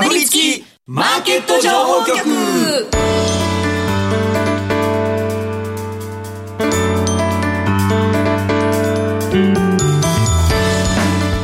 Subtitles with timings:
[0.00, 2.16] かぶりつきマーケット情報局。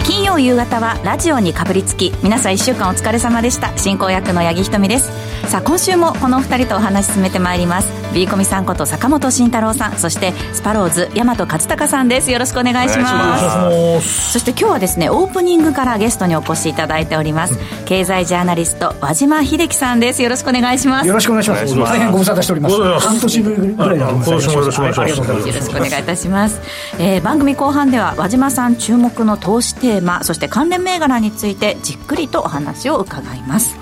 [0.05, 3.77] 金曜夕方はラジオにかぶりつき皆さん1週間お疲れ様でした。
[3.77, 5.11] 進行役の八木ひとみです。
[5.49, 7.89] さあ今週もこのお二人とお話進めてまいります。
[8.13, 12.33] B コミさんこと坂本慎太郎さんそしてスパローズ大和勝孝さんです。
[12.33, 14.33] よろしくお願いします。
[14.33, 20.23] そして今日はですねオープニングからゲストにお越しいただいております、経済ジャーナリスト和島秀樹さんです。
[20.23, 21.07] よろしくお願いします。
[21.07, 21.77] よろしくお願いします。
[21.77, 22.77] 大変ご無沙汰しております。
[22.99, 24.31] 半年ぶりぐらいだと思います。
[24.31, 25.01] よろしくお願いします。
[25.01, 26.61] よろしくお願いいたします、
[26.99, 33.77] えー番組後半では和島さん注目の投資テーマそして関連銘柄についてじっくりとお話を伺います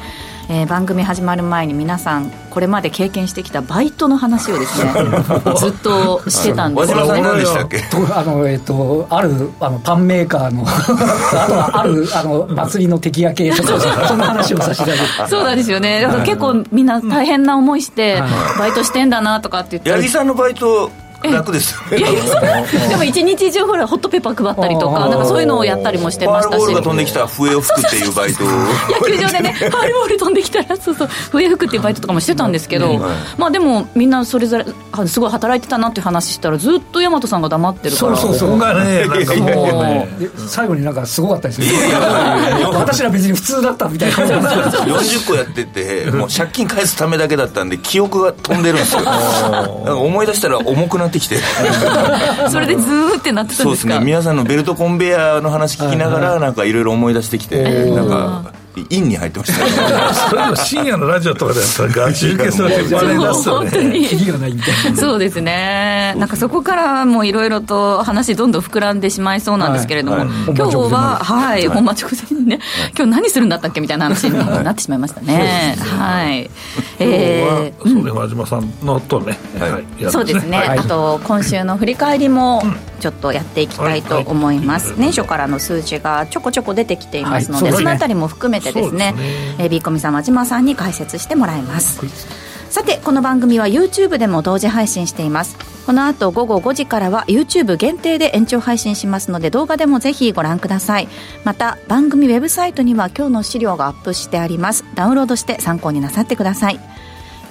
[0.48, 4.92] えー番組始まる前に皆さんこれまで経験してきたバイトの話をですね
[5.58, 7.78] ずっとしてたんですよ和島さんね
[8.14, 15.30] あのえっ、とあるあのパンメーカーの あとはあるあの祭りの敵焼けとか そんな話をさせていただいて。
[15.30, 16.00] そうなんですよね。
[16.00, 18.22] だから結構みんな大変な思いして
[18.58, 20.90] バイトしてんだなとかって言って八木さんのバイト
[21.32, 28.48] 楽ですでも一日中ほらホットペッパー配ったりとかなんかそういうのをやったりもしてファールましたしボールが飛んできたら笛を吹くっていうバイトを。
[28.48, 33.00] 野球場でね、 ファールボール飛んできたら、そうそう、笛吹くっていうバイトとかもしてたんですけど、
[33.38, 40.48] まあでも、みんなそれぞれ、あすごい働いてたなっていう話したら、ずっと大和さんが黙ってるから、そうそうそこがねなんかもう。
[40.48, 41.66] 最後になんかすごかったですよ。
[42.72, 49.02] 私ら別に普通だったみたいな感じなんですけど40個やっててもう借金返すためだけだったんで記憶が飛んでるんですよ。
[49.04, 51.38] なんか思い出したら重くなってきて。
[52.50, 54.00] それでずーってなってたそうですすんでか。
[54.00, 54.06] ね。
[54.06, 57.62] 皆さんのベルトコンベヤーの話聞きながらなんかいろいろ思い出してきて。
[57.90, 58.52] なんか
[58.90, 59.70] インに入ってましたね
[60.30, 70.26] それも深夜のラジオとかでやったらガチ受けするって本当にキリがないみたいなそうですね、なんかそこからもういろいろと話、どんどん膨らんでしまいそうなんですけれども、はい。
[70.26, 70.36] はい。
[70.56, 72.60] 今日は、はい、本番直前にね、
[72.96, 75.76] 今日何するんだったっけみたいな話になってしまいましたね。
[75.78, 79.72] はい、今日はえーそうね和島さんのとねはい。
[79.72, 80.78] はいそうですね、はい。
[80.78, 82.62] あと今週の振り返りも
[83.00, 85.00] ちょっとやっていきたいと思います、はい。
[85.00, 88.82] 年初からの数字がちょこちょこ出てきていますので、そのあたりも含めてですね。
[88.82, 89.14] ですね。
[89.58, 92.00] えー、ビーコミさん和島さんに解説してもらいます、
[92.70, 95.56] さてこの番組は YouTube でも同時配信しています。
[95.86, 101.08] この後午後5時からは YouTube 限定で延長配信しますので動画でもぜひご覧ください。
[101.44, 104.84] また番組ウェブサイトには今日の資料がアップしてあります。
[104.94, 106.80] ダウンロードして参考になさってください。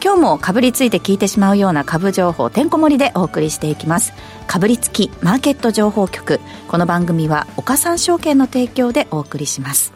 [0.03, 4.13] 今日もかぶりついて聞いてしまうような株情報てんこ盛りでお送りしていきます。
[4.47, 6.41] かぶりつきマーケット情報局。
[6.67, 9.93] この番組は岡三証券の提供でお送りします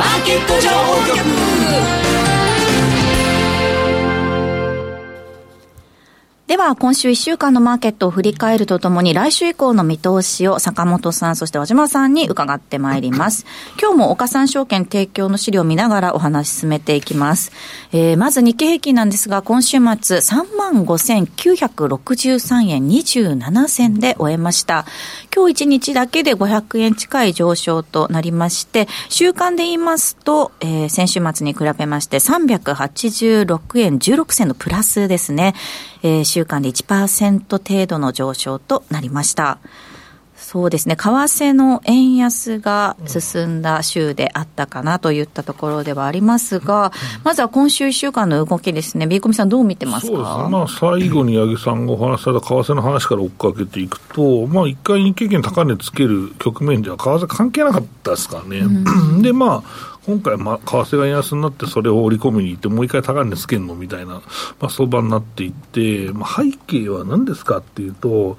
[0.00, 2.09] マーケット情報局。
[6.50, 13.46] では今週1週間のマーケットを振り返るとともに来週以降の見通しを坂本さんそして和島さんに伺ってまいります。
[13.80, 17.52] 今日も岡三証券提供の資料を見ながらお話し進めていきます、
[17.92, 19.82] えー、まず日経平均なんですが今週末
[20.16, 24.86] 3万5963円27銭で終えました。
[25.32, 35.54] 今日1日だけで500円近い上昇となりまして週間で言いますと、えー、先週末に比べまして386円16銭のプラスですね。
[36.02, 39.58] えー、週間で1%程度の上昇となりました。
[40.36, 50.12] そうですね、為替の円安が進んだ週であったかなといったところではありますが、まずは今週1週間の動きですね、ビーコミさん、どう見てますか？
[50.12, 58.62] そうですね、まあ、最後に八木さんがお話しされた為替の話から追っかけていくと、まあ、一回日経平均高値つける局面では、為替関係なかったですからね。
[59.22, 64.22] で、まあ今回、まあ、為替が安になって、それを織り込みに行って、もう一回高値つけるのみたいな、
[64.60, 68.38] まあ、相場になっていって、まあ、背景は何ですかっていうと、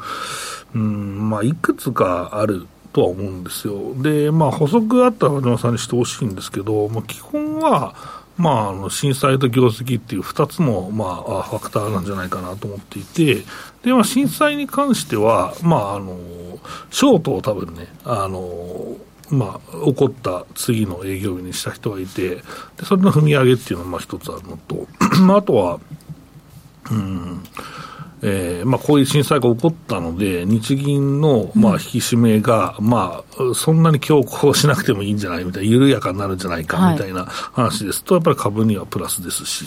[0.74, 3.94] うん、まあ、いくつかあるとは思うんですよ。
[4.02, 7.96] で、まあ、補足あったら、和島さんにしてほしいんですけど、まあ、基本は、
[8.38, 13.44] まあ、あの震災と業績っていう2つの、まあ、ファクターなんじゃないかなと思っていて、
[13.84, 16.18] で、まあ、震災に関しては、まあ、あの、
[16.90, 18.96] ショートを多分ね、あの、
[19.32, 22.44] まあ、起こった次の営業日にした人がいて、で
[22.84, 24.88] それの踏み上げっていうのがまあ一つあるのと、
[25.24, 25.80] まあ、あとは、
[26.92, 27.44] うん、
[28.24, 38.04] えーまあ、こういう震災が起こったので、日銀の、まあ、引き締めが、まあ、そんなに強行しなくてもいいんじゃないみたいな、緩やかになるんじゃないかみたいな話です。
[38.04, 39.66] と、やっぱり株にはプラスですし、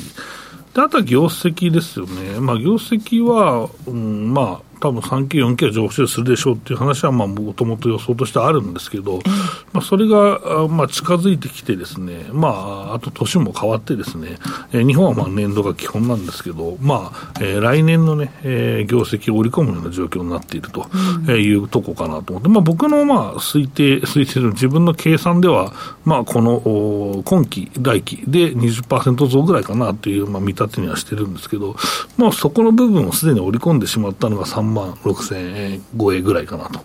[0.74, 9.20] であとは業績ですよね、まあ、業績は、うん、まあ、多分3期、4期は上昇するでしょうっていう話は、もともと予想としてあるんですけど、
[9.72, 14.36] まあ、それが、まあ、近づいてきてですね、まあ、あと年も変わってですね、
[14.72, 20.86] えー、日本はまあ年度が基本なんですけど、まあ、えー、来年のね、えー、業績を織り込むような状況になっていると
[21.32, 25.72] いうとこかなと思って、まあ、僕のまあ推定、推定の自分の計算では、
[26.04, 31.76] まあ、この今期、来期で20%増ぐらいかなという、まあ、見立てにはしてるんですけど、
[32.16, 36.80] まあ、そこの部分をすでに織り込んでしまったのが3万6千円超えぐらいかなと、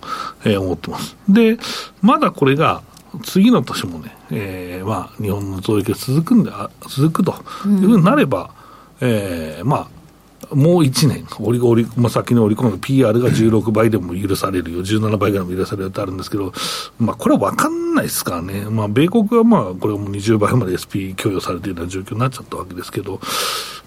[0.46, 1.18] えー、思ってます。
[1.28, 1.58] で、
[2.02, 2.82] まだこれが
[3.24, 6.52] 次の年もね、えー、まあ、日本の増益が続くんで、
[6.88, 7.34] 続くと
[7.66, 8.52] いうふうになれば、
[9.02, 9.99] うん、えー、まあ、
[10.52, 16.52] もう1年、折り折り、まあ、先の織り込む PR が16倍でも許されるよ、17倍ぐらいも許されるってあるんですけど、
[17.00, 23.20] まあ、これは分かんないですからね、まあ、米国はまあ、これはもう20倍まで SP 供与されているような状況になっちゃったわけですけど、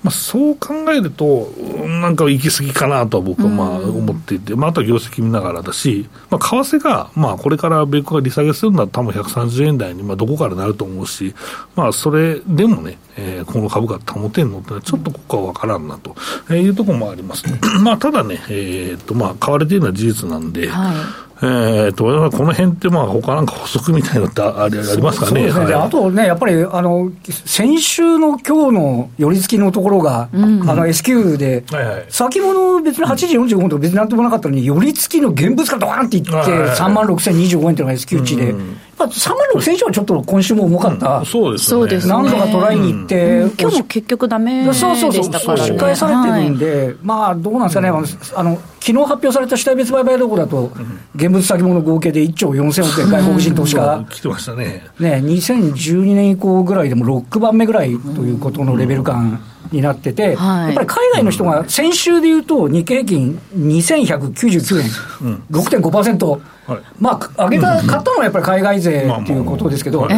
[0.02, 1.52] まあ、そう考えると、
[1.87, 11.34] なんか行き過ぎかなとは僕はまあ思っていて、まあ、あとは業績見ながらだし、まあ、為替が、まあ、これから米国が利下げするんだったら、多分130円台にまあどこからなると思うし、
[11.76, 16.14] まあ、それでもね、えー、この株価保てんのって、ちょっとここは分からんなと。
[16.55, 17.44] いうところもあります。
[17.82, 20.97] まあ、ただね、えー、っと、まあ、買われているのは事実なんで、はい。
[21.44, 25.50] えーと、この辺って、まあ他なんか補足みたいなのってあ りありますかね、ね。
[25.50, 27.11] はい、あとね、やっぱりあの
[27.44, 38.50] 先週の今日の寄り付きのところが、うん、あの S q で、はいはい、先物、別に8時45分とか別になんともなかったのに、寄り付きの現物がドワンっていって、3万6025円っていうのが S q 値で。
[38.50, 50.72] うんまあ、3万6000以上はちょっと今週も重かった、うん、そうですそうです何度かトライに行って、うん、今日も結局だめでしたから、ね、そうそうそう、押し返されてるんで、はい、まあどうなんですかね、あの昨日発表された主体別売買動向だと、
[51.14, 54.87] 現物先物合計で1兆4000億円、外国人投資家、来てましたね。
[54.99, 59.40] ね2012年以降ぐらいでも6番目ぐらいということのレベル感。
[59.70, 64.87] になってて、はい、やっぱり海外の人が先週でいうと、日経平均2199円、
[65.23, 70.14] うん、6.5%、はい、まあ、上げた、買ったのはやっぱり海外勢っていうことですけど、で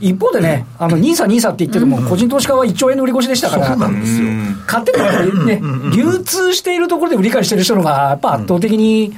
[0.00, 3.76] 一方でね、あの NISA、NISA って言ってても、個人投資家は1兆円の売り越しでしたから、
[4.66, 5.62] 買っててもやっぱりね、
[5.94, 9.14] 流通しているところで売り買いしてる人のが、やっぱ圧倒的に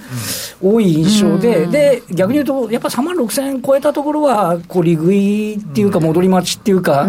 [0.63, 7.09] 多い印象で、で逆に言うと、やっぱ3万6000円超えたところは、こう利食いっていうか、戻り待ちっていうか、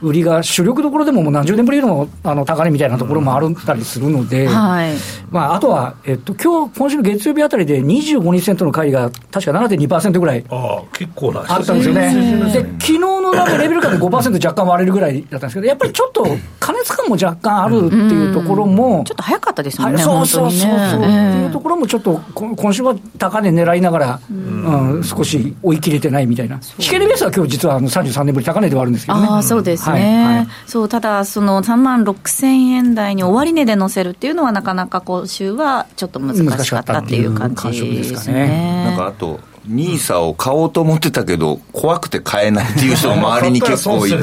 [0.00, 12.14] 売りが主力どころでももう何十年ぶりのあの高値みたいなところもあったりするので、まあ、あとは、えっと今日今週の月曜日あたりで25日線との乖離が確か7.2%ぐらいあ結構なあったんですよね。
[12.52, 16.26] で、昨日のなんかレベル感で5%若干割れるぐらいだったんですけど、やっぱりちょっと
[16.60, 25.02] 過熱感も若干あるっていうところも、ちょっと早かったですよね、そうそうそうそう、っていうところもちょっと今週は高値狙いながら、うん。
[25.04, 29.28] 少し追い切れてないみたいな、引けレベースは今日実はあの33年ぶり高値ではあるんですけどね。
[29.30, 38.84] あそうですね、そうただ、その3万6000円台に終値で乗せるっていうのは、なかなか今週はちょっと難しかったっていう感じですね。
[38.86, 44.16] なんかあとニーサを買おうと思ってたけど、怖くて買えないっていう人も周りに結構いて、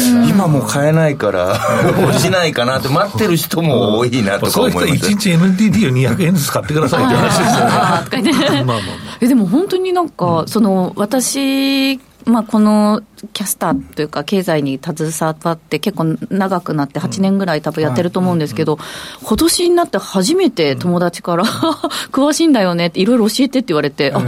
[0.28, 1.58] 今もう買えないから、
[2.06, 4.86] 落ちないかなって待ってる人も多いなとか思います。
[4.86, 8.82] そういう人、1日 NTT を200円ずつ買ってくださいって話ですよね。
[9.22, 13.02] えでも本当になんか、その私まあ、この
[13.32, 15.12] キャスターというか、経済に携
[15.44, 18.78] わって結構長くなって、8年ぐらい多分やってると思うんですけど、
[19.22, 21.44] 今年になって初めて友達から、
[22.12, 24.22] 詳しいんだよねって、いろいろ教えてって言われて、あ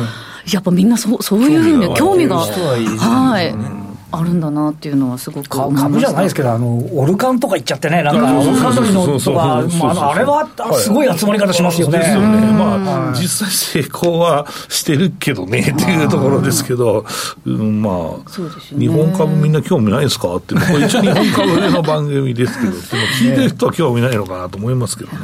[0.52, 2.38] やっぱみんなそうそういうふうに興味が。
[2.38, 3.83] はい。
[4.18, 11.98] あるんだなっていうのはすごく株じゃないですけど、あのオルカンとか行っちゃってね、なんか、オルカンのとか、あれはすごい集まり方しますよね。
[11.98, 17.04] よねまあ、実際成功はしてるけどねっていうところですけど、
[17.46, 18.30] うんまあ、
[18.78, 22.82] 日本株みんな興味ないですかって、一応日本株の番組ですけど、でも
[23.20, 25.18] 聞いてる人は興味ないのかなと思いますけどね。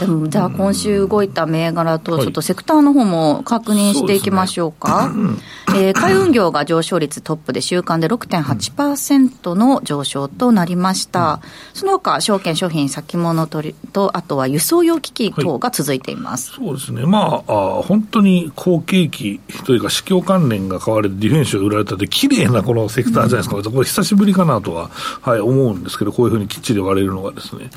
[0.00, 5.12] でも、じゃあ今週動いた銘柄と、ちょっとセクターの方も確認していきましょうか。
[5.76, 13.62] え海運業が上昇率トップで、週間で6 6.8%の上昇となりました、うん、その他証券、商品、先物と
[13.92, 27.70] と、あとは輸送用機器等が続いています、はい、そうですね、まああ、本当に好景気というか、市況関連が買われて、ディフェンスが売られたって、綺麗なこのセクターじゃないですか、うん、これ、久しぶりかなとは、はい、思うんですけど、こういうふうにきっちり割れるのがですね。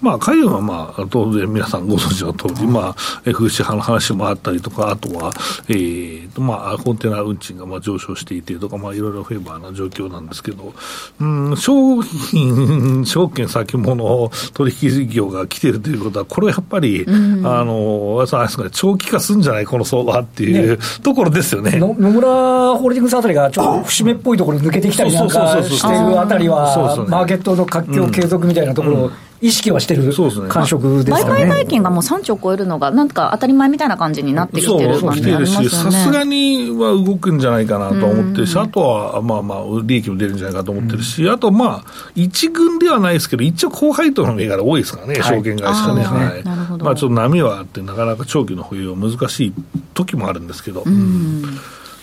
[0.00, 5.32] まあ、海運はまあ、当然皆さんご存知の通り、まあ、風刺派の話もあったりとか、あとは、
[5.68, 10.72] えーと、まあ、コンテナ運賃がまあ上昇していてとか、まあ、いろいろフェーバーな状況なんですけど、
[11.20, 18.24] うん、商品、証券先物取引業が来てるということは、これはやっぱり、うん、あの、
[18.72, 21.78] 長期化するんじゃない、この相場っていう、ね、ところですよね。
[21.78, 22.28] 野村
[22.76, 30.12] ホールディングスあたりがちょっと節目っぽいところ抜けてきたりなんかしてるあたりは、マーケットの活況継続みたいなところ、意識はしてる
[30.48, 31.44] 感触ですかね。
[31.44, 35.68] 売買代金がもう3兆超えるのが、なんか当たり前みたいな感じになってきてる感じありますよね。
[35.68, 46.02] さすがには動くんじゃないかなと思ってるし、あとはまあまあ、利益も出るんじゃないかと思ってるし、あとまあ、一軍ではないですけど、一応高配当の銘柄多いですからね、証券会社ね。
[46.04, 46.82] はい。
[46.82, 49.52] まあちょっと波はあって、なかなか長期の保有は難しい
[49.94, 50.82] 時もあるんですけど。
[50.84, 51.44] うん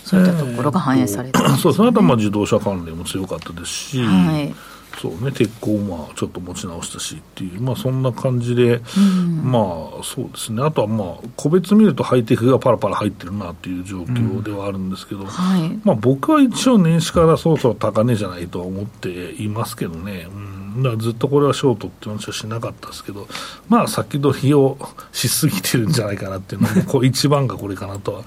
[0.08, 4.56] そういったところが反映されて、ね、そうその後はまあ自動車関連も強かったですし、はい、
[5.00, 9.60] そうね、鉄鋼まあちょっと持ち直したしっていう、まあ、そんな感じで、うん、ま
[10.00, 20.28] あそうですね、あとはまあ個別見るとハイテクがパラパラ入ってるなっていう状況ではあるんですけど、うんはい、まあ、僕は一応、年始からそろそろ高値じゃないとは思っていますけどね。
[20.32, 20.84] うん。
[20.84, 23.28] だずっとこれはショートって話はしなかったですけど、
[23.68, 24.78] まあ、先取りを
[25.12, 28.24] しすぎてるんじゃないかなっていうのも、こう一番がこれかなとは、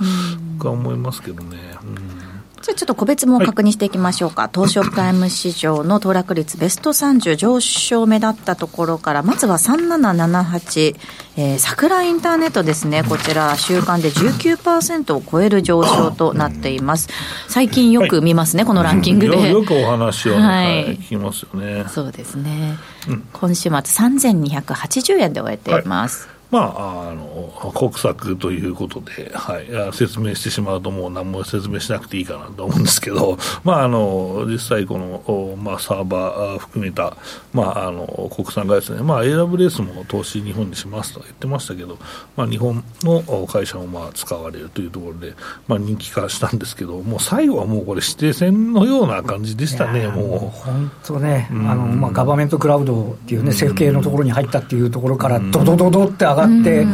[0.59, 1.57] 僕は思いますけどね。
[1.83, 2.30] うん
[2.75, 10.97] ちょっと個別も確認していきましょうか、はい、東証プライム市場の騰落率ベスト30上昇目立ったところからまずは3778、
[11.37, 13.03] えー、桜インターネットですね。
[13.03, 17.09] こちら週間で19%を超える上昇となっています。
[17.49, 19.51] 最近よく見ますね、はい、このランキングで。
[19.51, 21.85] よくお話を、ね、はい、聞きますよね。
[21.89, 22.77] そうですね、
[23.09, 37.17] うん、今週末3280円で終えています、はいまあ、あの国策ということで、はい、説明してしまうと、もう何も説明しなくていいかなと思うんですけど、 まあ、あの実際、この、まあ、サーバー含めた、
[37.53, 41.99] まあ、あの国産がですね、まあ、AWS も投資日本にしますとは言ってましたけど、
[42.37, 45.35] まあ、日本の会社もまあ使われるというところで、
[45.69, 50.59] まあ、人気化したんですけど、もう最後はもうこれ、指定戦のような感じでしたね、もう。
[50.59, 56.87] 本当ね、あのまあ、ガバメントクラウドっていうね、政府系のところに入ったっていうところから、どどどどって上ががって、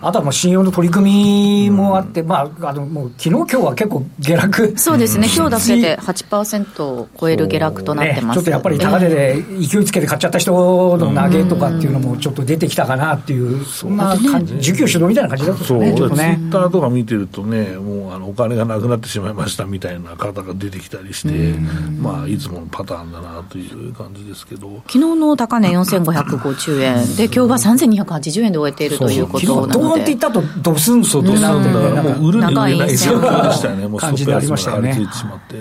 [0.00, 4.78] あとはもう信用の取り組みもあって、まあ、あのもう昨日今日は結構下落。
[4.78, 16.36] そうですね、今日だけで8%を超える下落となってます、ね、ちょっとやっぱり高値で勢いつけて買っちゃった人の投げとかっていうのもちょっと出てきたかなっていう、そんな感じ、需給主導みたいな感じだったね、ちょっとね。
[16.38, 21.54] ツイッターとか見てるとね、もうあのお金がなくなってしまいましたみたいな方が出てきたりして、
[22.00, 24.82] まあ、いつものパターンだなという感じですけど。
[24.86, 27.16] 昨日の高値4550円。
[27.16, 29.72] で、今日は3280円で終えているということなので。
[29.72, 34.94] ドーンっていったと、ドスンとドスンと、もう売るに売れない状況でしたよね、もう感じでありましたよね。
[34.94, 35.56] しまって。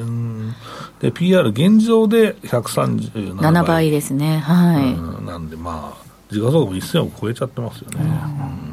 [1.00, 3.52] で、PR 現状で137倍。
[3.54, 4.40] 7倍ですね。
[4.40, 5.26] はい。
[5.26, 8.73] なんでまあ、時価総額も1000億超えちゃってますよね。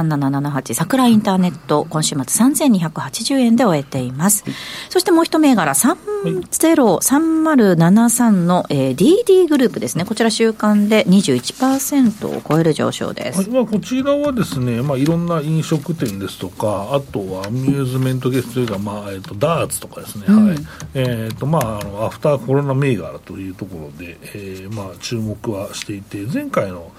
[0.00, 4.44] うん3778桜インターネット、今週末3280円で終えています。
[4.90, 10.04] そしてもう一銘柄、303073の、えー、DD グループですね。
[10.04, 13.42] こちら週間で21%を超える上昇です。
[13.42, 20.58] はい、まあ、こちらはですね、まあ、いろんな飲食店ですとか、あとはアミューズメントゲストというか、まあ、えっ、ー、と、ダーツとかですね、うん、はい。
[20.94, 26.92] えっ、ー、と、まあ、あの、アフターコロナ銘柄というところで、えー、まあ、注目はしていて、前回の、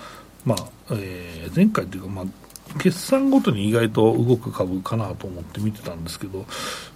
[0.46, 2.26] まあ、えー、前回というか、まあ、
[2.80, 6.46] 決算ごとに意外と動く株かなと思って見てたんですけど、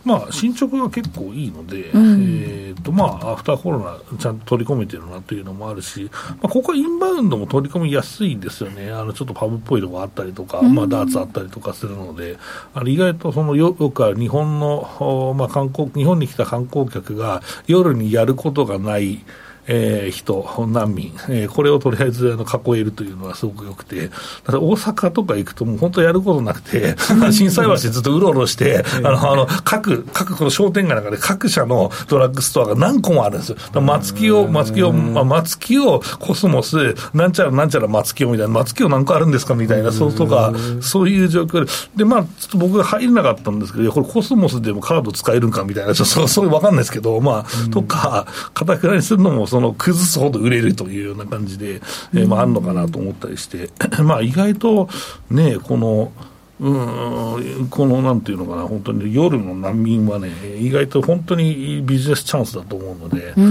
[0.03, 12.37] まあ、進捗が結構いいので、うん、えーとまあ、アフターコロナちゃんと取り込めてるなというのもあるし、まあ、ここはインバウンドも取り込みやすいんですよね、あのちょっとパブっぽいとこあったりとか、うん、まあ、ダーツあったりとかするので、
[12.73, 19.23] あの意外とそのよよく日本の、まあ、観光日本に来た観光客が夜にやることがない。
[19.71, 24.09] えー、人、難民、えー、これをとりあえずあの囲えるというのはすごくよくて、
[24.43, 26.95] ただ大阪とか行くと、もう本当やることなくて、
[27.31, 33.57] 心斎橋ずっとうろうろして、あの、あの、各、各この商店街の中で各社のドラッグストアが何個もあるんですよ。
[33.79, 51.75] 松木を、松木を、まあ、松木をコスモス、なんちゃらなんちゃら松木をみたいな、松木を何個あるんですかみたいな、そうとか、そういう状況で、で、まあ、ちょっと僕が入れなかったんですけど、これコスモスでもカード使えるんかみたいな、ちょっとそう、そうわかんないですけど、まあ、とか、かたくなにするのも、その崩すほど売れるというような感じで、
[52.13, 53.69] えー、まあ、あるのかなと思ったりして、
[54.03, 54.89] まあ、意外と
[55.29, 56.11] ね、この、
[56.59, 63.47] うんこのなんていうのかな、本当に夜の難民はね、意外と本当にビジネスチャンスだと思うので、うん、う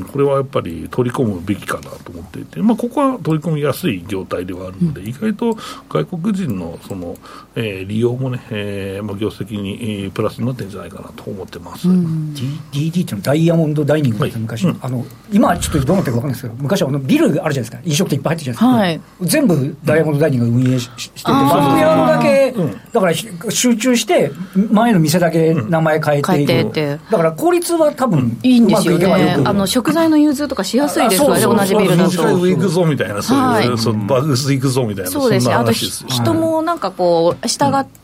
[0.00, 5.56] んこれはやっぱり取り込むべきかなと思っていて、まあ、ここは取り込みやすい状態ではあるので、うん、意外と
[5.88, 7.16] 外国人のその、
[7.54, 22.54] えー、利用もね、えーまあ、業績に、えー、プラスになってるんじゃないかなと思ってます、うん、D、DD っていうのダイヤモンドダイニングって昔、はい、あの今はちょっとどうなってるか分かんないですけど、昔はあのビルあるじゃないですか、飲食店いっぱい入ってるじゃないですか、はい、全部ダイヤモンドダイニングが運営ししてて、バックヤードだけ、
[22.92, 24.30] だから集中して、
[24.70, 32.36] 前の店だけ名前変えていく、だから効率は多分いいんですよね、あの食材の融通とかしやすいですわね、同じビルだと。
[32.36, 38.01] 上行くぞみたいな、そういう、はい、バグス行くぞみたいな、そうですね、あと人もなんかこう、従って、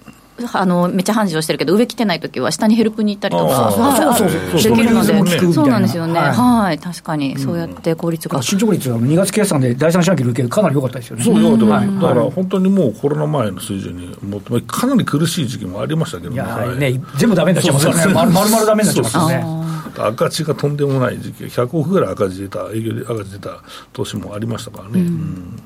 [0.52, 8.40] あのめっちゃ繁盛してるけど、上来てないときは、下にヘルプに行ったりとか、そうそうそう、できるので、そうなんですよね、はい、確かに、そうやって効率が。
[8.42, 11.24] 進捗率、2月決算で第三四半期の受け、かなり良かったですよね。
[11.24, 19.44] そう、だから本当にもうコロナ前の水準にもって、かなり苦しい時期もありましたけどね、全部だめになっちゃいますよね、まるまるだめになっちゃいますよね。
[19.98, 25.00] 赤字がとんでもない時期、100億ぐらい赤字出た、営業で赤字出た投資もありましたからね。
[25.00, 25.62] うん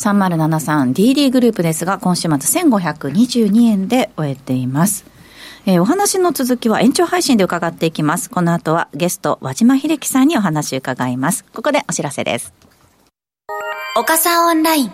[0.00, 2.30] 3073 DD グループですが、今週末
[2.62, 5.04] 1522円で終えています。
[5.66, 8.30] えー、お話の続きは延長配信で伺っていきます。
[8.30, 11.44] この後はゲスト、和島秀樹さんにお話伺います。
[11.52, 12.54] ここでお知らせです。
[13.96, 14.92] 岡さんオンライン。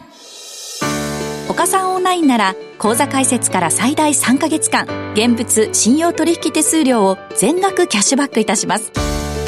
[1.49, 8.91] 岡さんオンラインなら、口座開設から最大3ヶ月間、現物信用取引手数料を全額キャッシュバックいたします。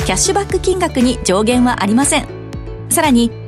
[0.06, 2.28] キャッシュバック金額に上限はありません。
[2.88, 3.47] さらに、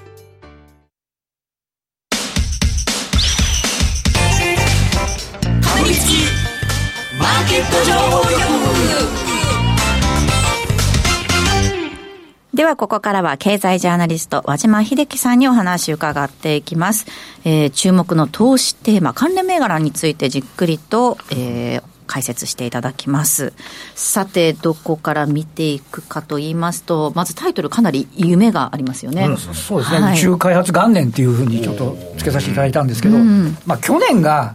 [12.61, 17.07] ではここからは経済ジャーナリスト和島秀樹さんにお話を伺っていきます、
[17.43, 23.53] えー、注目の投資テーマ関連銘柄についてじっくりと、えー、解説していただきます。
[23.95, 34.53] さてどこから見ていくかと言いますとまずタイトルかなり夢がありますよね、うん、そうですね、はい、宇宙開発元年っていうふうにちょっとつけさせていただいたんですけど、うん、まあ去年が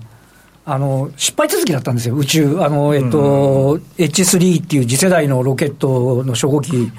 [0.65, 6.93] あの失敗続きだったんですよ、宇宙、あのえっと、うん、H3 っていう次世代のロケットの初号機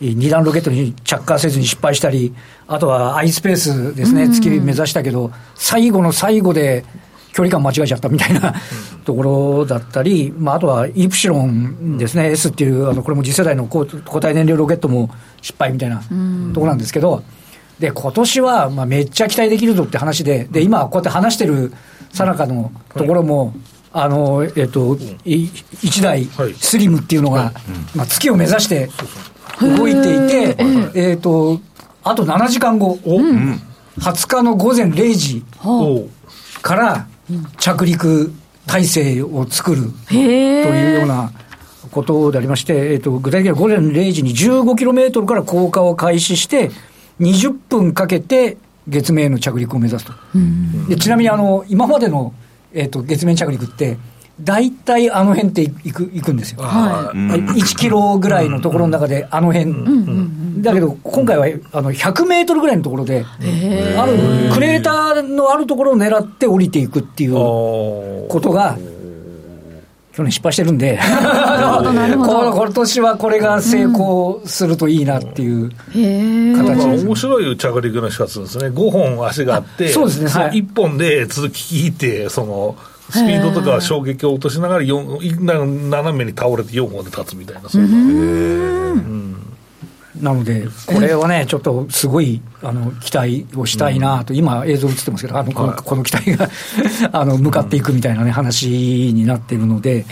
[0.00, 2.34] 二段ロケットに着火せずに失敗したり、
[2.68, 6.84] あとは iSpace ですね、月目指したけど、最後の最後で
[7.32, 8.54] 距離感間違えちゃったみたいな
[9.04, 15.10] ところだったり、まあ、あとはイプシロンですね、S っていう、あのこれも次世代の固体燃料ロケットも
[15.40, 17.22] 失敗みたいなところなんですけど、
[17.78, 21.72] で今年はまあめっちゃ期待できるぞって話で、で今、こうやって話してる
[22.12, 23.54] さなかのところも、
[23.92, 26.26] あのえっと、1台、
[26.58, 27.52] スリムっていうのが、
[27.94, 28.90] まあ、月を目指して
[29.60, 30.56] 動いていて、
[30.94, 31.60] えっ、と、
[32.02, 33.60] あと7時間後、うん、
[33.98, 35.44] 20日の午前0時
[36.62, 37.06] から
[37.58, 38.32] 着陸
[38.66, 41.32] 体制を作るというような
[41.90, 46.70] ことでありまして、えーと、具体的には午前0時に15キロメートルから降下を開始して、
[47.20, 50.12] 20分かけて月面への着陸を目指すと。
[50.88, 52.34] でちなみにあの今までの、
[52.72, 53.96] えーと月面着陸って、
[54.40, 68.76] 大体あの辺って行く行くんですよ、はい、1キロぐらいのところの中で、あの辺、だけど、今回はあの100メートルぐらいのところで、あるクレーターのあるところを狙って降りていくっていうことが、
[70.12, 75.70] 去年失敗してるんで、 今年はこれが成功するといいなっていう
[76.58, 82.76] 形です、面白い着陸の仕方するんですね、5本足があって、そうですね、はい、1本で続き引いて、その。
[83.10, 89.36] スピードとか衝撃を落としながら斜めに倒れて4本で立つみたいな、そういう。
[90.20, 96.48] なので、これはね、ちょっとすごいあの期待をしたいなと、今、映像映ってますけど、あのこのこの期待が
[97.12, 100.06] あの向かっていくみたいな、ね、話になってるので、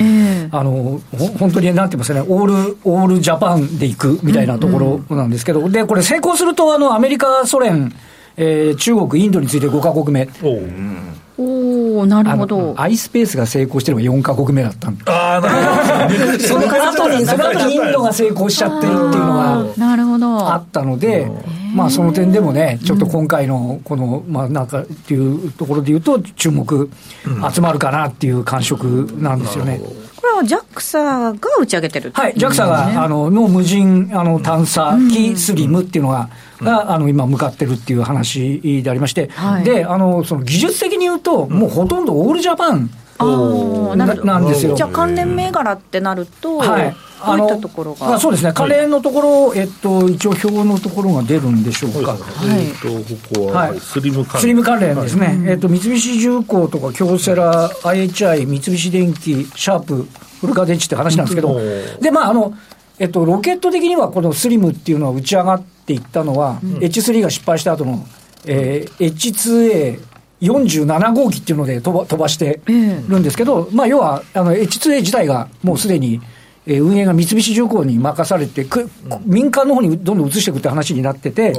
[0.51, 1.01] あの
[1.39, 7.95] 本当になんて言いますかね、オールオールジャパンでいくみたいなところなんですけど、でこれ、成功するとあの、アメリカ、ソ連、
[8.37, 10.29] えー、中国、インドについて5か国目。
[10.43, 11.43] お
[11.99, 12.75] おなるほど。
[12.77, 16.39] アイスペースが成功してるのが4か国目だったんああ、なるほど。
[16.39, 20.53] その後に、その後にインドが成功しちゃってるっていうのが、なるほど。
[20.53, 21.31] あったので、
[21.75, 26.91] まあその点でもね、ちょっと今回のこの、まあなんかっていうところで言うと、注目
[27.53, 29.81] 集まるかなっていう感触なんですよね。
[29.81, 30.05] これは
[30.45, 32.13] JAXA が打ち上げてる。
[32.15, 36.29] はい、JAXA が、あの、の無人あの探査機スリムっていうのが、
[36.61, 44.25] が、あの今、向かってるっていう話でありまして、はい、であのその技術的に言うと、もうほとんどオールジャパンあーなるほど。
[44.25, 44.75] なんですよ。
[44.75, 46.97] じゃあ関連銘柄ってなると、はい。
[47.25, 48.17] どういったところが？
[48.17, 52.19] あそうですね、関連のところ、えっと、一応、表のところが出るんでしょうか。
[52.45, 52.89] えっと、
[53.39, 53.81] ここは、はい。
[53.81, 54.41] スリム関連。
[54.43, 60.07] スリム関連ですね、えっと三菱重工とか京セラ、IHI、三菱電機、シャープ、
[60.47, 62.55] 古川電池って話なんですけど、うんで、まああの
[62.99, 68.07] えっと、ロケット的にはこのスリムっていうのは打ち上がっていったのは、H3 が失敗した後の、
[68.47, 70.15] えー、H2A。
[70.41, 76.21] 47号機っていうので飛ば飛ばしてるんですけど、まあ、要はあの H2A 自体がもうすでに、
[76.67, 78.91] えー運営が三菱重工に任されてく、
[79.25, 81.53] 民間の方にどんどん移していくって話になってて、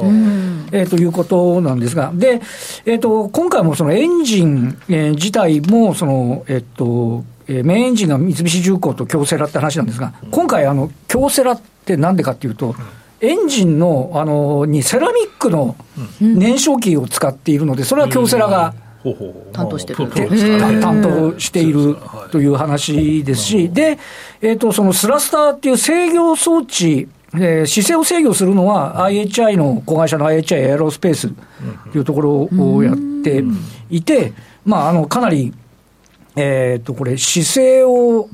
[0.71, 2.41] えーということなんですが、で、
[2.85, 12.75] えー、と今回もそのエンジン、えー自体もその、えっとえーメインエンジンが三菱重工と京セラって話なんですが、今回あの、京セラってなんでかっていうと、
[13.21, 15.75] エンジンのあのにセラミックの
[16.19, 18.73] 燃焼機を使っているので、それは京セラが。
[19.53, 20.09] 担当してる
[20.81, 21.95] 担当している
[22.31, 23.99] という話ですし、で、
[24.41, 31.29] えっ、と、そのスラスターっていう制御装置、えー姿勢を制御するのは IHI の子会社の IHI エアロスペース
[31.91, 33.43] というところをやって
[33.91, 34.33] いて、
[34.65, 35.53] まあ、あの、かなり、
[36.35, 38.29] えっ、と、これ、姿勢を、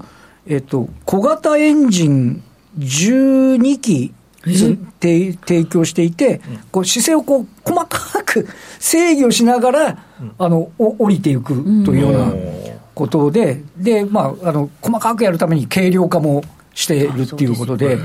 [0.47, 2.43] えっ、と、小型エンジン
[2.79, 8.47] 12機つ提提供していて、こう姿勢をこう細かく
[8.79, 9.97] 制御しながら、
[10.37, 11.53] あのお降りていく
[11.85, 12.33] というような
[12.95, 17.97] ことで、で、まあ、あの細かくやるために軽量化もしているっていうことで、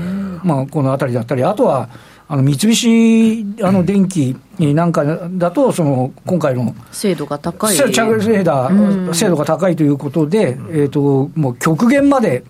[0.43, 1.89] まあ、このあたりだったり、あとは、
[2.29, 7.75] あの三菱あの電機なんかだと、その今回の精度が高い。
[7.75, 12.43] 着陸レーダー、精度が高いということで、えー、ともう極限まで、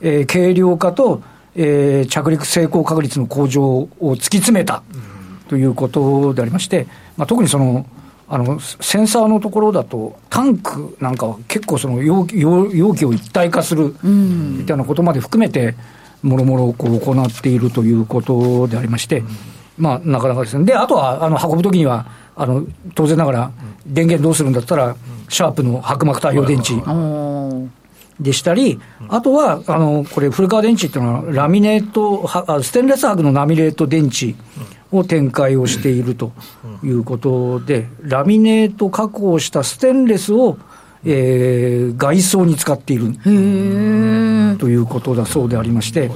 [0.00, 1.22] えー軽量化と、
[1.54, 4.82] えー着陸成功確率の向上を突き詰めた
[5.48, 6.86] ということでありまして、
[7.16, 7.84] まあ、特にその
[8.30, 15.74] あのセンサーのところだと、タンクなんかは結構その容器容容器を一体化するみたいなことまで含めて、
[16.22, 19.22] もろもろこう行っているということでありまして、
[19.76, 20.64] まあ、なかなかですね。
[20.64, 23.50] で、あとは、あの、運ぶときには、あの、当然ながら、
[23.86, 24.96] 電源どうするんだったら、
[25.28, 26.74] シャープの薄膜太陽電池
[28.20, 34.34] でしたり、あとは、あの、これ、古川電池っていうのは、ラミネート、はあステンレス箔のラミネート電池
[34.90, 36.32] を展開をしていると
[36.82, 40.58] いうことで、ラミネート加工したステンレスを、
[41.04, 43.14] えー外装に使っている
[44.58, 46.10] ということだそうでありまして、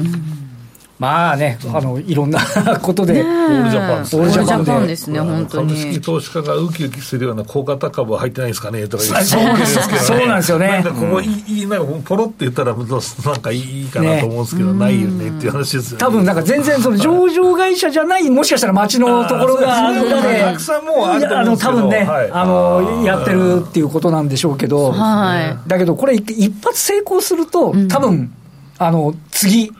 [1.03, 2.39] まあね、あの、いろんな
[2.81, 4.83] ことで、オールジャパンですオールジャパンオールジャパン。
[4.83, 6.01] でですね、本当株式に。
[6.01, 9.25] 投資家がウキウキするような小型株は入ってないですかねとか言って。
[9.25, 10.69] そうなんですけどそうなんですよね。
[10.69, 16.05] なんかここいい、いいなんかポロって言ったら、なんかいいかなと思うんですけど、ないよねっていう話ですよね。
[16.05, 21.73] 多分なんか全然その上場会社じゃない、もしかしたら町のところがあるので、たくさんもうあると思うんですけど。
[21.73, 22.31] あの多分ね、はい。
[22.31, 25.69] あのやってるっていうことなんでしょうけど、はい。
[25.69, 28.33] だけどこれ、一発成功すると、多分
[28.79, 29.73] あの次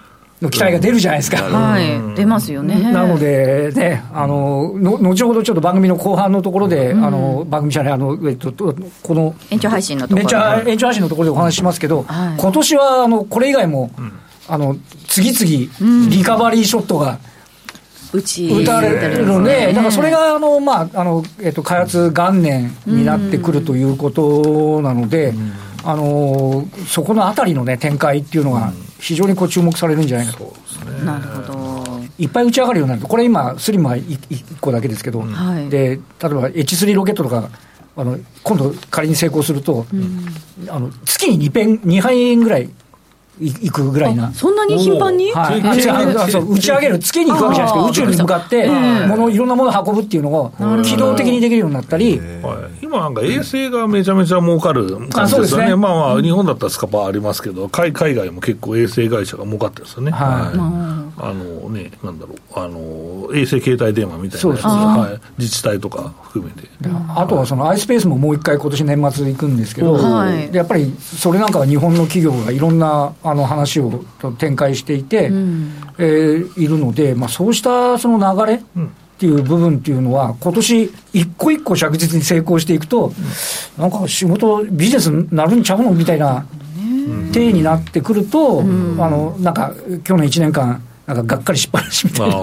[0.43, 1.43] の期待が出るじゃないですか。
[1.43, 2.17] はい。
[2.17, 2.93] 出ますよね。
[2.93, 12.37] なのでね、あの、の後ほどちょっと番組の後半のところで、あの、番組じゃない、あの、えっと、とこの、延長配信のところめっちゃ延長配信のところでお話ししますけど、はい。
[12.39, 13.91] 今年はあのこれ以外も、
[14.49, 14.77] あの
[15.07, 17.19] 次々、リカバリーショットが
[18.13, 20.19] 打ち打たれるので、だからそれが。
[20.19, 25.33] があの、まああのえっと開発元年になってくるということなので、
[25.85, 30.55] あのそこのあたりの、ね、展開っていうのが、非常にこう注目されるんじゃないかと。
[31.05, 32.01] なるほど。
[32.19, 35.69] いっぱい打ち上がるようになると、これ今、スリムは 1, 個だけですけど、はい。
[35.69, 37.49] で例えば H3 ロケットとか、
[37.97, 39.87] あの今度、仮に成功すると、
[40.69, 42.71] あの月に2ペン2杯円ぐらい
[43.43, 44.33] いいくぐらいな。
[44.33, 45.33] そんなに頻繁に？
[45.33, 45.77] はい、打
[46.59, 48.69] ち上げる、月に行くわけじゃないですか、あー宇宙に向かって、
[49.09, 50.53] 物いろんなものを運ぶっていうのを、
[50.85, 55.67] 機動的にできるようになったり、はい、今なんか衛星がめちゃめちゃ儲かる感じですよね。
[55.69, 55.77] ね。
[55.77, 60.13] まあまあ、日本だったらスカパーありますけど、海海外も結構衛星会社が儲かってるんですよね。
[60.13, 66.69] はいあのね、なんだろう、あの、衛星携帯電話みたいなはい、自治体とか含めて。
[67.15, 70.51] あとはその iSpace ももう一回、今年年末行くんですけど、はい。
[70.51, 74.05] でやっぱりそれなんかは日本の企業がいろんなあの話を
[74.39, 75.31] 展開していて、
[75.99, 78.59] えーいるので、まあ、そうしたその流れっ
[79.19, 83.13] ていう部分っていうのは、今年一個一個着実に成功していくと、
[83.79, 86.45] なんか仕事、ビジネスになるんちゃうのみたいな
[87.33, 92.37] 体になってくると、あのなんか去年1年間、なんかがっかりしっぱなしみたいな。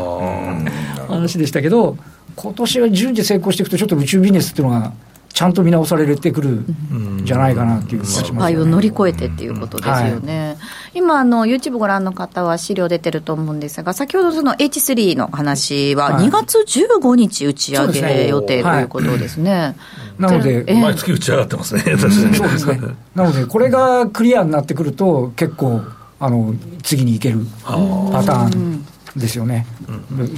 [1.08, 1.98] 話でしたけど、
[2.36, 4.94] 今年は順次成功していくと、ちょっと宇宙ビジネスっていうのが、
[5.34, 10.58] ちゃんと見直されてくるんじゃないかなっていう失敗を乗り越えてっていうことですよね。
[10.94, 19.76] 今、あの、YouTube ご覧の方は資料出てると思うんですが、先ほどその H3 の話ははい2月15日打ち上げ予定ということですね。
[20.18, 22.36] なので、毎月打ち上がってますね、確かに。
[22.36, 22.80] そうですね。
[23.16, 25.82] なので、これがクリアになってくると、結構、
[26.20, 26.54] あの、
[26.84, 29.66] 次に行けるパターンですよね。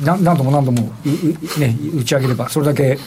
[0.04, 0.92] な何度も何度も、
[1.60, 2.98] ね、打ち上げれば、それだけ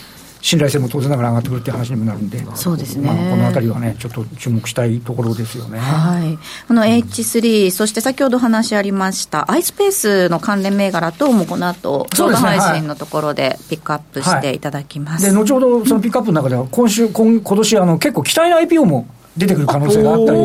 [0.45, 5.79] 信頼性も当然ながら上がってくるっていう話にもなるんで、そうですね、まあ、このあたりはね、ちょっと注目したいところですよね。
[5.79, 14.59] はい、この H3、そして先ほど話ありました、iSpace の関連銘柄等もこの後動画配信のところでピックアップしてい。
[14.59, 15.25] ただきます。
[15.25, 19.07] で、後ほどそのピックアップの中では、今週、今今年あの結構期待の IPO も
[19.37, 20.39] 出てくる可能性があったり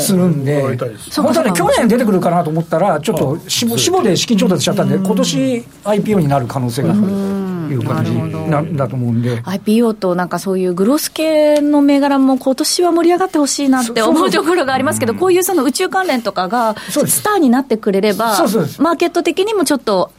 [0.00, 7.50] するんで、本当はね、去年出てくるかなと思ったら、ちょっとしぼしぼで資金調達しちゃったんで、今年 IPO になる可能性がある。
[7.70, 8.12] いう感じ
[8.50, 9.40] なんだと思うんで。
[9.42, 18.38] IPO となんかそういうグロス系の銘柄も今年は盛り上がってほしいなって思うところがありますけど、こういうその宇宙関連とかがスターになってくれれば、
[18.78, 20.10] マーケット的にもちょっと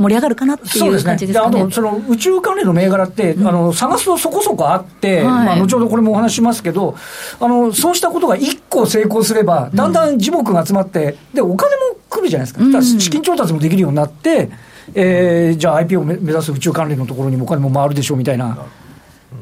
[0.00, 1.56] 盛り上がるかなっていう感じですかね。
[1.56, 1.60] ね。
[1.62, 6.96] あと、その宇宙関連の銘柄って、うん、あの探すとそこそこあって、はい、まあ、後ほどこれもお話しますけど、
[7.38, 12.64] あのそうしたことが1個成功すれば、だんだん樹木が集まって、で、お金も来るじゃないですか。
[12.64, 14.50] うん、資金調達もできるようになって、
[14.94, 18.66] えー、じゃあ IPO を目指す宇宙関連のところにもお金も回るでしょうみたいな。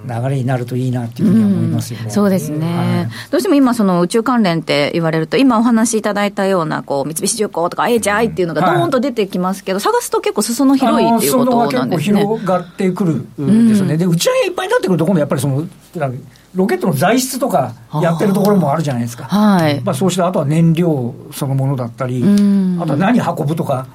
[0.06, 12.20] 流れになるといいなっていうふうに思いますよね、うん、そうですね、はい、どうしても今、その宇宙関連って言われると、今お話しいただいたようなこう三菱重工とか HI っていうのがどーんと出てきますけど、はい、探すと結構裾野広いっていうことなんですね。
[12.20, 15.66] 広がってくるんですよね、うん、で打ち上げいっぱいになってくると、今度やっぱりその、
[16.54, 23.86] ロケットの材質とかやってるところもあるじゃないですか、はい、まあ、そうしたあとは燃料そのものだったり、あとは何運ぶとか、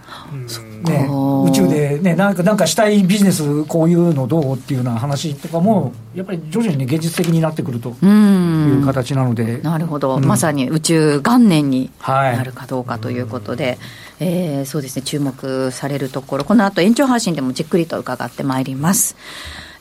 [0.84, 1.10] ね、
[1.48, 9.60] 宇宙で、ね、なんかなんかしたいビジネス、こういうのどうっていうような話とかも、やっぱり徐々に、ね、現実的になってくるという形なので。
[9.62, 13.78] なるほど、うん、まさに宇宙元年になるかどうかということで、はい、
[14.20, 19.16] えー、そうですね、注目されるところ、この後延長配信でもじっくりと伺ってまいります。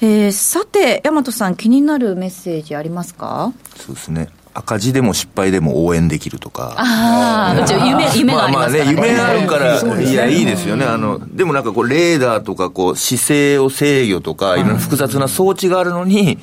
[0.00, 3.52] えー、さて、大和さん、気になるメッセージありますか？
[3.76, 4.28] そうですね。
[4.54, 6.74] 赤字でも失敗でも応援できるとか。
[6.76, 7.54] あ
[7.86, 8.94] 夢、 夢がありますからね。
[8.94, 10.84] まあまあね、夢あるから、いや、いいですよね。
[10.84, 16.38] あの、でもなんかこう、レーダーとか、こう、姿勢を制御とか、いろんな複雑な装置があるのに、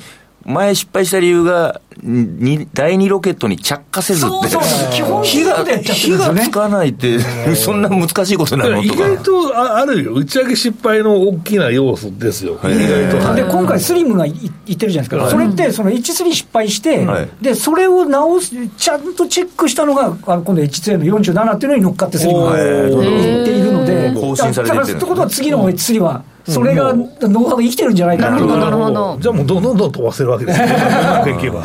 [0.49, 7.19] 前失敗した理由が、に第2ロケットに着火せずって、そうそう火が火がつかないって、
[7.55, 8.81] そんな難しいことなの？
[8.81, 13.35] 意外とあるよ、打ち上げ失敗の大きな要素ですよ、意外と。
[13.35, 14.39] で、今回、スリムが言っ
[14.77, 17.05] てるじゃないですか、それって、その H3 失敗して、
[17.41, 28.29] で、それを直す、ちゃんとチェックしたのが、あの今度 H2 の47っていうのに乗っかってスリムが言っているので、更新されてるってことは、次の H3 は、それがノウハウが生きてるんじゃないか。
[28.29, 29.17] ななるほど。
[29.19, 30.67] じゃあもうどんどんどん飛ばせるわけですね。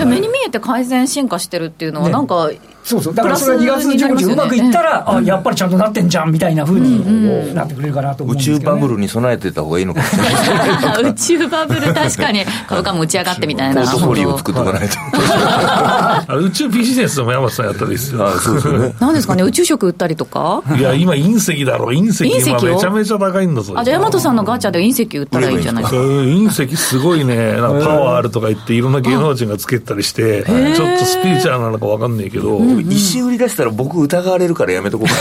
[0.06, 13.82] 目に見えて改善進化してるっていうのはなんか、ねそうそう、だからそれは2月15日うまくいったら、あやっぱりちゃんとなってんじゃんみたいなふうになってくれるかなと思うんです宇宙バブルに備えてた方がいいのかもしれない宇宙バブル、確かに、株価も打ち上がってみたいな。
[13.82, 14.96] ポートフォリ作っておかないと。
[16.36, 18.28] 宇宙ビジネスでも山本さんやったらいいですよ。
[18.38, 18.94] そうですね。
[19.00, 20.62] なんですかね、宇宙食売ったりとか？
[20.76, 23.74] いや、今、隕石だろ、隕石、今めちゃめちゃ高いんだぞ。
[23.76, 26.00] あ、じゃあ、山本さんのガチャで隕石売ったらいいんじゃないですか？
[26.00, 35.08] 隕石すごいね、なんかパワーあるとか言って、いろんな芸能人がつけたりして、ちょっとスピリチュアルなのか分かんないけど、石売り出したら僕疑われるからやめとこう。
[35.08, 35.14] か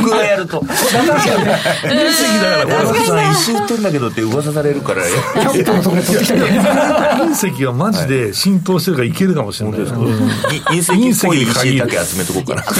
[0.00, 0.60] 僕がやると。
[0.62, 0.94] 隕石
[2.40, 5.02] だからこれさん一周ってんだけどって噂されるから
[5.44, 5.60] 隕
[7.52, 9.80] 石はマジで浸透してるからいけるかもしれない。
[9.80, 12.62] です隕石っぽい石だけ集めとこうかな。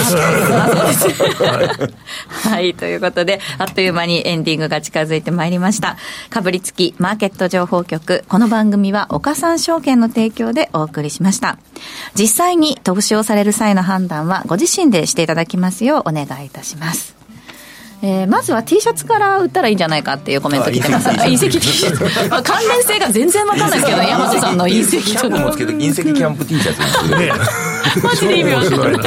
[2.29, 5.97] はい、ということであっという間にエンディングが近づいてまいりました。
[6.31, 11.59] かぶりつきマーケット情報局この番組は岡三証券の提供でお送りしました。
[12.15, 17.22] 実際に投資をされる際の判断はご自身でしていただきますようお願いいたします。
[18.05, 21.09] えー、まずは T シャツから売ったらいいんじゃないかっていうコメント来てます。
[21.09, 27.33] 隕石 T シャツ、まあ、関連性が全然わかんないですけど 山本さんの隕石ともつけて隕石キャンプ T シャツにする。
[28.03, 29.03] マジで意味わかんない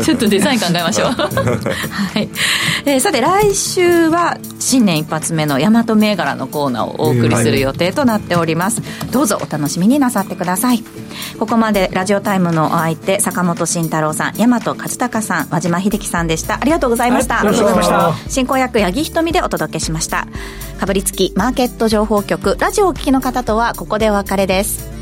[0.04, 1.08] ちょっとデザイン考えましょう。
[1.12, 1.20] は
[2.18, 2.28] い、
[2.84, 10.82] えー、さて来週は新年一発目の大和銘柄のコーナーをお送りする予定となっております、どうぞお楽しみになさってください。
[11.38, 16.54] ここまでラジオタイムのお相手坂本慎太郎さん大和勝孝さん和島秀樹さんでした。
[16.54, 20.26] ありがとうございました、はい、進行役八木ひとみでお届けしました。
[20.80, 24.99] かぶりつきマーケット情報局ラジオをお聞きの方とはここでお別れです